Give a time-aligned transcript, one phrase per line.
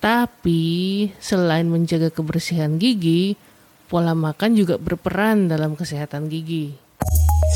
[0.00, 0.60] Tapi
[1.20, 3.36] selain menjaga kebersihan gigi,
[3.84, 6.72] pola makan juga berperan dalam kesehatan gigi.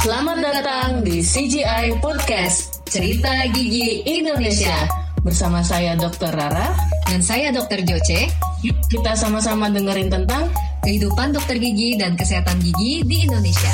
[0.05, 4.85] Selamat datang di CGI Podcast Cerita Gigi Indonesia
[5.25, 6.29] Bersama saya Dr.
[6.33, 6.77] Rara
[7.09, 7.85] Dan saya Dr.
[7.85, 8.29] Joce
[8.65, 10.53] Yuk kita sama-sama dengerin tentang
[10.85, 13.73] Kehidupan dokter gigi dan kesehatan gigi di Indonesia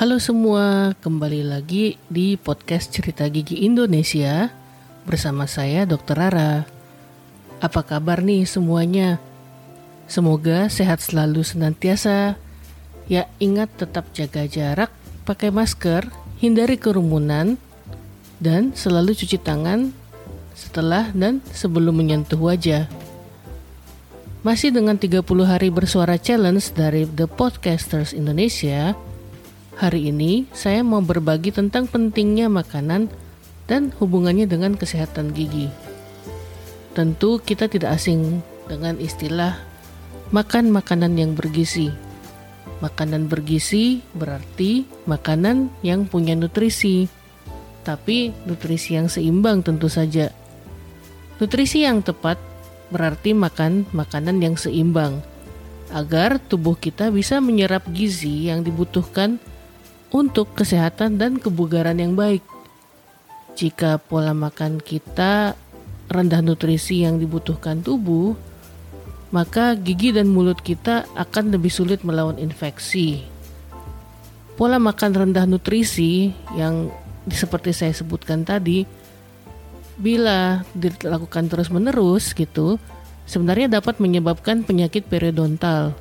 [0.00, 4.63] Halo semua, kembali lagi di podcast Cerita Gigi Indonesia
[5.04, 6.16] bersama saya Dr.
[6.16, 6.64] Rara.
[7.60, 9.20] Apa kabar nih semuanya?
[10.04, 12.36] Semoga sehat selalu senantiasa.
[13.08, 14.88] Ya ingat tetap jaga jarak,
[15.28, 16.08] pakai masker,
[16.40, 17.60] hindari kerumunan,
[18.40, 19.92] dan selalu cuci tangan
[20.56, 22.88] setelah dan sebelum menyentuh wajah.
[24.44, 28.92] Masih dengan 30 hari bersuara challenge dari The Podcasters Indonesia,
[29.80, 33.08] hari ini saya mau berbagi tentang pentingnya makanan
[33.64, 35.72] dan hubungannya dengan kesehatan gigi.
[36.94, 38.38] Tentu kita tidak asing
[38.70, 39.58] dengan istilah
[40.30, 41.90] makan makanan yang bergizi.
[42.78, 47.08] Makanan bergizi berarti makanan yang punya nutrisi,
[47.82, 50.30] tapi nutrisi yang seimbang tentu saja.
[51.40, 52.38] Nutrisi yang tepat
[52.94, 55.18] berarti makan makanan yang seimbang
[55.90, 59.38] agar tubuh kita bisa menyerap gizi yang dibutuhkan
[60.14, 62.53] untuk kesehatan dan kebugaran yang baik.
[63.54, 65.54] Jika pola makan kita
[66.10, 68.34] rendah nutrisi yang dibutuhkan tubuh,
[69.30, 73.22] maka gigi dan mulut kita akan lebih sulit melawan infeksi.
[74.58, 76.90] Pola makan rendah nutrisi yang
[77.30, 78.86] seperti saya sebutkan tadi,
[79.94, 82.82] bila dilakukan terus-menerus gitu,
[83.26, 85.94] sebenarnya dapat menyebabkan penyakit periodontal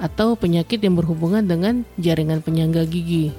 [0.00, 3.36] atau penyakit yang berhubungan dengan jaringan penyangga gigi.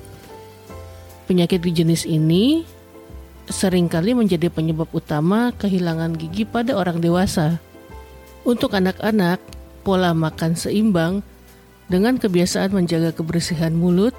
[1.26, 2.77] Penyakit jenis ini
[3.48, 7.60] sering kali menjadi penyebab utama kehilangan gigi pada orang dewasa.
[8.48, 9.40] Untuk anak-anak,
[9.84, 11.24] pola makan seimbang
[11.88, 14.16] dengan kebiasaan menjaga kebersihan mulut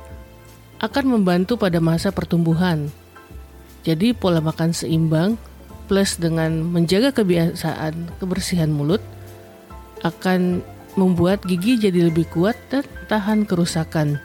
[0.81, 2.89] akan membantu pada masa pertumbuhan.
[3.85, 5.37] Jadi pola makan seimbang
[5.89, 9.01] plus dengan menjaga kebiasaan kebersihan mulut
[10.05, 10.61] akan
[10.95, 14.21] membuat gigi jadi lebih kuat dan tahan kerusakan.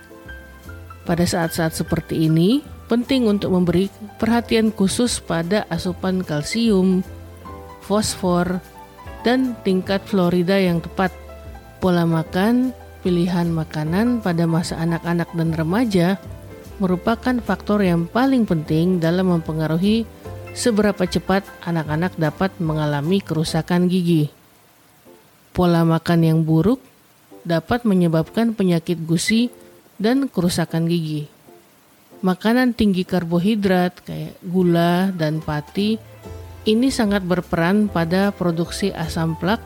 [1.03, 3.88] Pada saat-saat seperti ini, penting untuk memberi
[4.19, 7.01] perhatian khusus pada asupan kalsium,
[7.83, 8.59] fosfor,
[9.23, 11.11] dan tingkat fluorida yang tepat.
[11.79, 12.72] Pola makan,
[13.03, 16.07] pilihan makanan pada masa anak-anak dan remaja
[16.79, 20.07] merupakan faktor yang paling penting dalam mempengaruhi
[20.55, 24.31] seberapa cepat anak-anak dapat mengalami kerusakan gigi.
[25.53, 26.81] Pola makan yang buruk
[27.43, 29.51] dapat menyebabkan penyakit gusi
[29.99, 31.32] dan kerusakan gigi
[32.23, 36.00] makanan tinggi karbohidrat kayak gula dan pati
[36.63, 39.59] ini sangat berperan pada produksi asam plak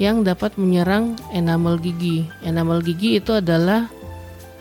[0.00, 2.24] yang dapat menyerang enamel gigi.
[2.40, 3.92] Enamel gigi itu adalah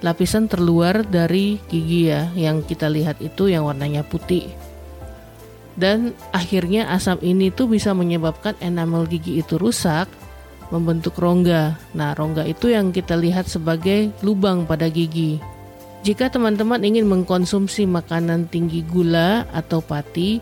[0.03, 4.51] lapisan terluar dari gigi ya, yang kita lihat itu yang warnanya putih.
[5.79, 10.11] Dan akhirnya asam ini tuh bisa menyebabkan enamel gigi itu rusak,
[10.75, 11.79] membentuk rongga.
[11.95, 15.39] Nah, rongga itu yang kita lihat sebagai lubang pada gigi.
[15.99, 20.39] Jika teman-teman ingin mengkonsumsi makanan tinggi gula atau pati,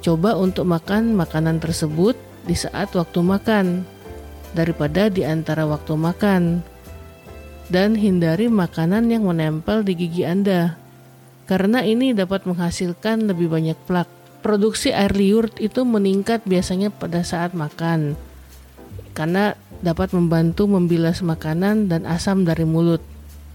[0.00, 2.16] coba untuk makan makanan tersebut
[2.48, 3.84] di saat waktu makan
[4.56, 6.64] daripada di antara waktu makan.
[7.68, 10.76] Dan hindari makanan yang menempel di gigi Anda.
[11.44, 14.08] Karena ini dapat menghasilkan lebih banyak plak.
[14.40, 18.16] Produksi air liur itu meningkat biasanya pada saat makan.
[19.16, 23.13] Karena dapat membantu membilas makanan dan asam dari mulut.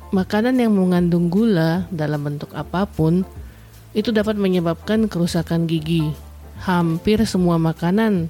[0.10, 3.22] Makanan yang mengandung gula dalam bentuk apa pun
[3.94, 6.10] itu dapat menyebabkan kerusakan gigi.
[6.66, 8.26] Hampir semua makanan,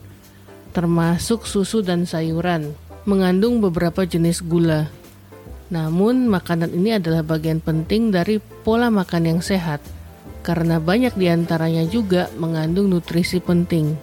[0.75, 2.75] termasuk susu dan sayuran,
[3.07, 4.91] mengandung beberapa jenis gula.
[5.72, 9.79] Namun, makanan ini adalah bagian penting dari pola makan yang sehat
[10.44, 13.96] karena banyak di antaranya juga mengandung nutrisi penting.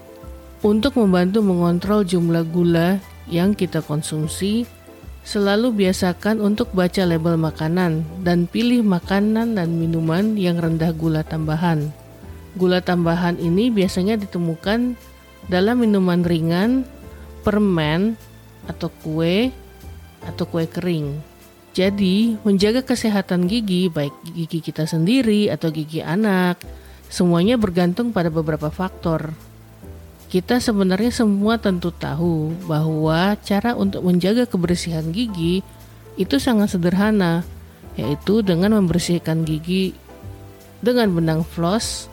[0.64, 2.98] Untuk membantu mengontrol jumlah gula
[3.28, 4.64] yang kita konsumsi,
[5.26, 11.90] Selalu biasakan untuk baca label makanan dan pilih makanan dan minuman yang rendah gula tambahan.
[12.54, 14.94] Gula tambahan ini biasanya ditemukan
[15.50, 16.86] dalam minuman ringan,
[17.42, 18.14] permen,
[18.70, 19.50] atau kue,
[20.22, 21.18] atau kue kering.
[21.74, 26.62] Jadi, menjaga kesehatan gigi, baik gigi kita sendiri atau gigi anak,
[27.10, 29.34] semuanya bergantung pada beberapa faktor.
[30.26, 35.62] Kita sebenarnya semua tentu tahu bahwa cara untuk menjaga kebersihan gigi
[36.18, 37.46] itu sangat sederhana,
[37.94, 39.94] yaitu dengan membersihkan gigi
[40.82, 42.10] dengan benang floss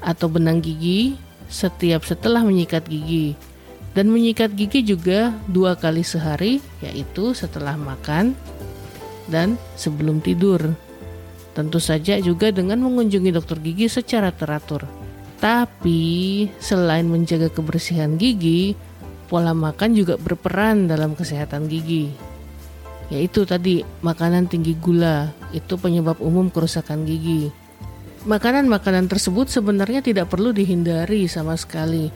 [0.00, 1.20] atau benang gigi
[1.52, 3.36] setiap setelah menyikat gigi.
[3.94, 8.34] Dan menyikat gigi juga dua kali sehari, yaitu setelah makan
[9.28, 10.74] dan sebelum tidur.
[11.54, 15.03] Tentu saja juga dengan mengunjungi dokter gigi secara teratur.
[15.42, 18.78] Tapi selain menjaga kebersihan gigi,
[19.26, 22.08] pola makan juga berperan dalam kesehatan gigi.
[23.12, 27.52] Yaitu tadi makanan tinggi gula, itu penyebab umum kerusakan gigi.
[28.24, 32.08] Makanan-makanan tersebut sebenarnya tidak perlu dihindari sama sekali.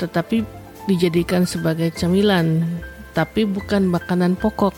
[0.00, 0.40] Tetapi
[0.88, 2.64] dijadikan sebagai camilan,
[3.12, 4.72] tapi bukan makanan pokok.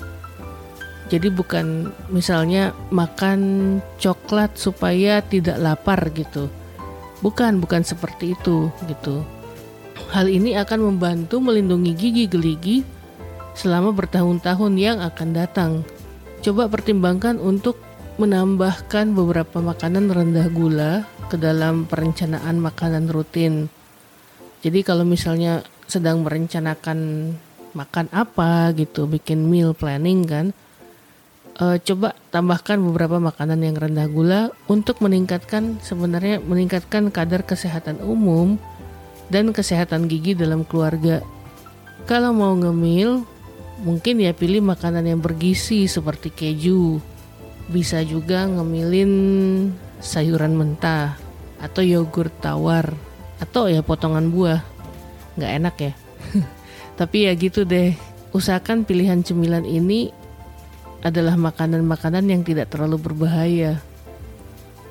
[1.07, 6.51] Jadi bukan misalnya makan coklat supaya tidak lapar gitu.
[7.23, 9.23] Bukan, bukan seperti itu gitu.
[10.11, 12.79] Hal ini akan membantu melindungi gigi geligi
[13.55, 15.73] selama bertahun-tahun yang akan datang.
[16.43, 17.79] Coba pertimbangkan untuk
[18.21, 20.93] menambahkan beberapa makanan rendah gula
[21.33, 23.73] ke dalam perencanaan makanan rutin.
[24.61, 27.33] Jadi kalau misalnya sedang merencanakan
[27.73, 30.47] makan apa gitu, bikin meal planning kan,
[31.59, 38.57] uh, coba tambahkan beberapa makanan yang rendah gula untuk meningkatkan sebenarnya meningkatkan kadar kesehatan umum
[39.29, 41.21] dan kesehatan gigi dalam keluarga.
[42.09, 43.25] Kalau mau ngemil,
[43.83, 47.01] mungkin ya pilih makanan yang bergizi seperti keju.
[47.71, 49.13] Bisa juga ngemilin
[50.03, 51.15] sayuran mentah
[51.63, 52.91] atau yogurt tawar
[53.39, 54.61] atau ya potongan buah
[55.39, 55.93] nggak enak ya
[56.99, 57.95] tapi ya gitu deh
[58.35, 60.11] usahakan pilihan cemilan ini
[61.03, 63.83] adalah makanan-makanan yang tidak terlalu berbahaya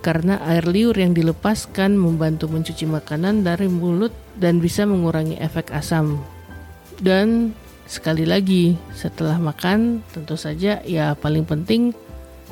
[0.02, 4.12] karena air liur yang dilepaskan membantu mencuci makanan dari mulut
[4.42, 6.18] dan bisa mengurangi efek asam.
[6.98, 7.54] Dan
[7.86, 11.94] sekali lagi, setelah makan, tentu saja ya paling penting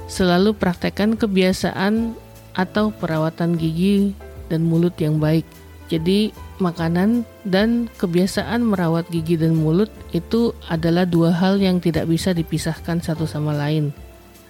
[0.06, 2.14] selalu praktekkan kebiasaan
[2.54, 4.14] atau perawatan gigi
[4.50, 5.46] dan mulut yang baik.
[5.89, 6.30] Jadi
[6.62, 13.01] makanan dan kebiasaan merawat gigi dan mulut itu adalah dua hal yang tidak bisa dipisahkan
[13.01, 13.89] satu sama lain.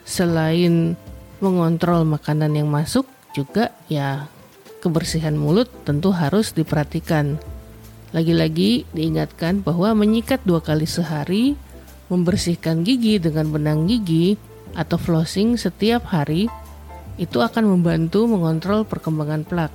[0.04, 1.00] Selain
[1.40, 4.28] mengontrol makanan yang masuk, juga ya
[4.84, 7.40] kebersihan mulut tentu harus diperhatikan.
[8.12, 11.56] Lagi-lagi diingatkan bahwa menyikat dua kali sehari,
[12.12, 14.36] membersihkan gigi dengan benang gigi
[14.74, 16.52] atau flossing setiap hari
[17.16, 19.72] itu akan membantu mengontrol perkembangan plak.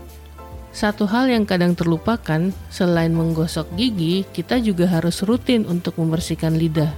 [0.74, 6.90] Satu hal yang kadang terlupakan, selain menggosok gigi, kita juga harus rutin untuk membersihkan lidah.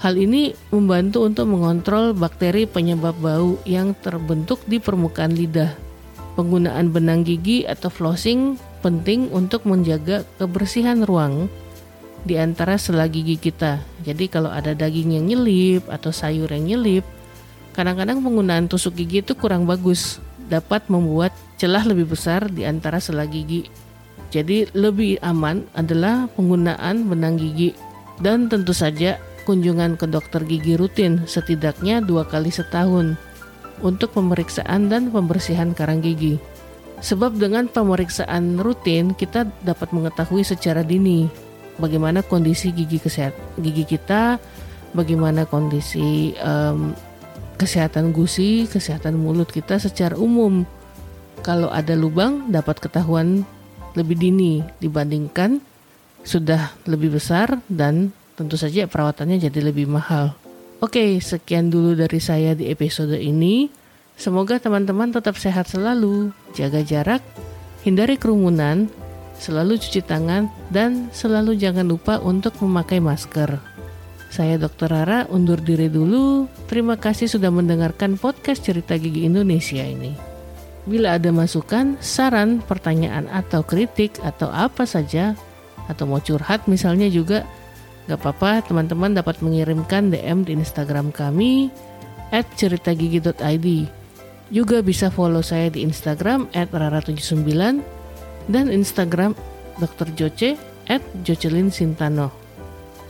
[0.00, 5.76] Hal ini membantu untuk mengontrol bakteri penyebab bau yang terbentuk di permukaan lidah.
[6.32, 11.52] Penggunaan benang gigi atau flossing penting untuk menjaga kebersihan ruang
[12.24, 13.84] di antara sela gigi kita.
[14.00, 17.04] Jadi kalau ada daging yang nyelip atau sayur yang nyelip,
[17.76, 23.24] kadang-kadang penggunaan tusuk gigi itu kurang bagus dapat membuat celah lebih besar di antara sela
[23.24, 23.70] gigi.
[24.30, 27.74] Jadi lebih aman adalah penggunaan benang gigi
[28.22, 29.18] dan tentu saja
[29.48, 33.16] kunjungan ke dokter gigi rutin setidaknya dua kali setahun
[33.80, 36.36] untuk pemeriksaan dan pembersihan karang gigi.
[37.00, 41.26] Sebab dengan pemeriksaan rutin kita dapat mengetahui secara dini
[41.80, 44.36] bagaimana kondisi gigi kesehatan gigi kita,
[44.92, 46.92] bagaimana kondisi um,
[47.60, 50.64] kesehatan gusi, kesehatan mulut kita secara umum.
[51.44, 53.44] Kalau ada lubang dapat ketahuan
[53.92, 55.60] lebih dini dibandingkan
[56.24, 60.32] sudah lebih besar dan tentu saja perawatannya jadi lebih mahal.
[60.80, 63.68] Oke, sekian dulu dari saya di episode ini.
[64.16, 67.20] Semoga teman-teman tetap sehat selalu, jaga jarak,
[67.84, 68.88] hindari kerumunan,
[69.36, 73.69] selalu cuci tangan, dan selalu jangan lupa untuk memakai masker.
[74.30, 74.94] Saya Dr.
[74.94, 76.46] Rara undur diri dulu.
[76.70, 80.14] Terima kasih sudah mendengarkan podcast Cerita Gigi Indonesia ini.
[80.86, 85.34] Bila ada masukan, saran, pertanyaan atau kritik atau apa saja
[85.90, 87.42] atau mau curhat misalnya juga
[88.06, 91.68] gak apa-apa teman-teman dapat mengirimkan DM di Instagram kami
[92.30, 93.66] at ceritagigi.id
[94.50, 97.82] juga bisa follow saya di Instagram at rara79
[98.50, 99.34] dan Instagram
[99.78, 100.10] Dr.
[100.14, 100.58] Joce
[100.90, 102.39] at Jocelyn Sintano.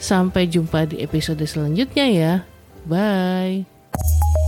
[0.00, 2.32] Sampai jumpa di episode selanjutnya ya.
[2.88, 3.68] Bye.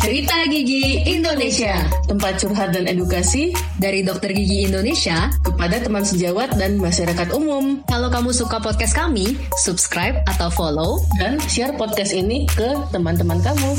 [0.03, 1.79] Cerita Gigi Indonesia,
[2.11, 7.87] tempat curhat dan edukasi dari Dokter Gigi Indonesia kepada teman sejawat dan masyarakat umum.
[7.87, 13.79] Kalau kamu suka podcast kami, subscribe atau follow dan share podcast ini ke teman-teman kamu.